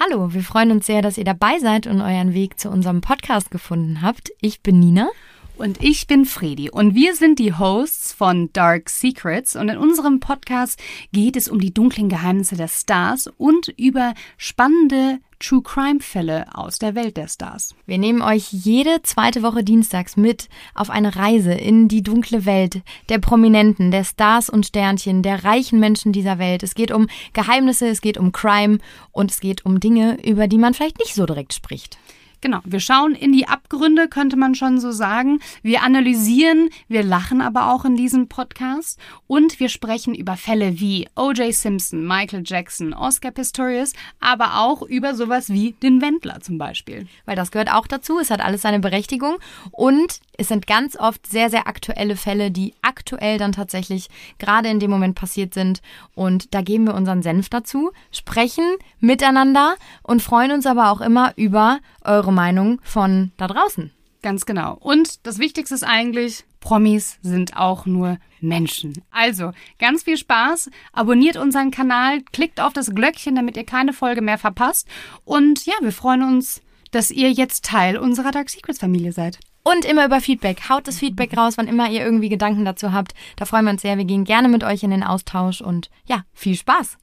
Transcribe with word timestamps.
Hallo, 0.00 0.34
wir 0.34 0.42
freuen 0.42 0.72
uns 0.72 0.86
sehr, 0.86 1.00
dass 1.00 1.16
ihr 1.16 1.22
dabei 1.24 1.60
seid 1.60 1.86
und 1.86 2.00
euren 2.00 2.34
Weg 2.34 2.58
zu 2.58 2.68
unserem 2.68 3.00
Podcast 3.00 3.52
gefunden 3.52 4.02
habt. 4.02 4.32
Ich 4.40 4.60
bin 4.60 4.80
Nina. 4.80 5.10
Und 5.58 5.82
ich 5.82 6.06
bin 6.06 6.24
Fredi 6.24 6.70
und 6.70 6.94
wir 6.94 7.16
sind 7.16 7.40
die 7.40 7.52
Hosts 7.52 8.12
von 8.12 8.48
Dark 8.52 8.88
Secrets 8.88 9.56
und 9.56 9.68
in 9.68 9.76
unserem 9.76 10.20
Podcast 10.20 10.80
geht 11.12 11.34
es 11.34 11.48
um 11.48 11.60
die 11.60 11.74
dunklen 11.74 12.08
Geheimnisse 12.08 12.54
der 12.54 12.68
Stars 12.68 13.28
und 13.38 13.74
über 13.76 14.14
spannende 14.36 15.18
True 15.40 15.62
Crime 15.62 15.98
Fälle 15.98 16.46
aus 16.54 16.78
der 16.78 16.94
Welt 16.94 17.16
der 17.16 17.26
Stars. 17.26 17.74
Wir 17.86 17.98
nehmen 17.98 18.22
euch 18.22 18.52
jede 18.52 19.02
zweite 19.02 19.42
Woche 19.42 19.64
dienstags 19.64 20.16
mit 20.16 20.48
auf 20.76 20.90
eine 20.90 21.16
Reise 21.16 21.54
in 21.54 21.88
die 21.88 22.04
dunkle 22.04 22.46
Welt 22.46 22.82
der 23.08 23.18
Prominenten, 23.18 23.90
der 23.90 24.04
Stars 24.04 24.48
und 24.48 24.64
Sternchen, 24.64 25.24
der 25.24 25.42
reichen 25.42 25.80
Menschen 25.80 26.12
dieser 26.12 26.38
Welt. 26.38 26.62
Es 26.62 26.76
geht 26.76 26.92
um 26.92 27.08
Geheimnisse, 27.32 27.88
es 27.88 28.00
geht 28.00 28.16
um 28.16 28.30
Crime 28.30 28.78
und 29.10 29.32
es 29.32 29.40
geht 29.40 29.66
um 29.66 29.80
Dinge, 29.80 30.24
über 30.24 30.46
die 30.46 30.58
man 30.58 30.72
vielleicht 30.72 31.00
nicht 31.00 31.16
so 31.16 31.26
direkt 31.26 31.52
spricht. 31.52 31.98
Genau, 32.40 32.60
wir 32.64 32.78
schauen 32.78 33.16
in 33.16 33.32
die 33.32 33.48
Abgründe, 33.48 34.06
könnte 34.06 34.36
man 34.36 34.54
schon 34.54 34.78
so 34.78 34.92
sagen. 34.92 35.40
Wir 35.62 35.82
analysieren, 35.82 36.70
wir 36.86 37.02
lachen 37.02 37.40
aber 37.40 37.72
auch 37.72 37.84
in 37.84 37.96
diesem 37.96 38.28
Podcast 38.28 39.00
und 39.26 39.58
wir 39.58 39.68
sprechen 39.68 40.14
über 40.14 40.36
Fälle 40.36 40.78
wie 40.78 41.08
O.J. 41.16 41.52
Simpson, 41.52 42.06
Michael 42.06 42.44
Jackson, 42.46 42.94
Oscar 42.94 43.32
Pistorius, 43.32 43.92
aber 44.20 44.60
auch 44.60 44.82
über 44.82 45.16
sowas 45.16 45.48
wie 45.48 45.72
den 45.82 46.00
Wendler 46.00 46.40
zum 46.40 46.58
Beispiel. 46.58 47.08
Weil 47.26 47.34
das 47.34 47.50
gehört 47.50 47.72
auch 47.72 47.88
dazu, 47.88 48.20
es 48.20 48.30
hat 48.30 48.40
alles 48.40 48.62
seine 48.62 48.78
Berechtigung 48.78 49.38
und 49.72 50.20
es 50.36 50.46
sind 50.46 50.68
ganz 50.68 50.96
oft 50.96 51.26
sehr, 51.26 51.50
sehr 51.50 51.66
aktuelle 51.66 52.14
Fälle, 52.14 52.52
die 52.52 52.72
aktuell 52.82 53.38
dann 53.38 53.50
tatsächlich 53.50 54.08
gerade 54.38 54.68
in 54.68 54.78
dem 54.78 54.92
Moment 54.92 55.16
passiert 55.16 55.54
sind 55.54 55.82
und 56.14 56.54
da 56.54 56.62
geben 56.62 56.86
wir 56.86 56.94
unseren 56.94 57.22
Senf 57.22 57.48
dazu, 57.48 57.90
sprechen 58.12 58.64
miteinander 59.00 59.74
und 60.04 60.22
freuen 60.22 60.52
uns 60.52 60.66
aber 60.66 60.92
auch 60.92 61.00
immer 61.00 61.32
über 61.36 61.80
eure 62.08 62.32
Meinung 62.32 62.80
von 62.82 63.32
da 63.36 63.46
draußen. 63.46 63.92
Ganz 64.22 64.46
genau. 64.46 64.76
Und 64.80 65.26
das 65.26 65.38
Wichtigste 65.38 65.74
ist 65.74 65.84
eigentlich, 65.84 66.44
Promis 66.60 67.18
sind 67.22 67.56
auch 67.56 67.86
nur 67.86 68.18
Menschen. 68.40 69.04
Also, 69.10 69.52
ganz 69.78 70.02
viel 70.02 70.16
Spaß. 70.16 70.70
Abonniert 70.92 71.36
unseren 71.36 71.70
Kanal, 71.70 72.22
klickt 72.32 72.60
auf 72.60 72.72
das 72.72 72.94
Glöckchen, 72.94 73.36
damit 73.36 73.56
ihr 73.56 73.64
keine 73.64 73.92
Folge 73.92 74.22
mehr 74.22 74.38
verpasst. 74.38 74.88
Und 75.24 75.66
ja, 75.66 75.74
wir 75.80 75.92
freuen 75.92 76.22
uns, 76.22 76.60
dass 76.90 77.10
ihr 77.10 77.30
jetzt 77.30 77.64
Teil 77.64 77.96
unserer 77.96 78.32
Dark 78.32 78.50
Secrets 78.50 78.80
Familie 78.80 79.12
seid. 79.12 79.38
Und 79.62 79.84
immer 79.84 80.06
über 80.06 80.20
Feedback. 80.20 80.68
Haut 80.68 80.88
das 80.88 80.98
Feedback 80.98 81.36
raus, 81.36 81.54
wann 81.56 81.68
immer 81.68 81.90
ihr 81.90 82.02
irgendwie 82.02 82.30
Gedanken 82.30 82.64
dazu 82.64 82.92
habt. 82.92 83.12
Da 83.36 83.44
freuen 83.44 83.66
wir 83.66 83.72
uns 83.72 83.82
sehr. 83.82 83.98
Wir 83.98 84.04
gehen 84.04 84.24
gerne 84.24 84.48
mit 84.48 84.64
euch 84.64 84.82
in 84.82 84.90
den 84.90 85.02
Austausch 85.02 85.60
und 85.60 85.90
ja, 86.06 86.22
viel 86.32 86.56
Spaß. 86.56 86.96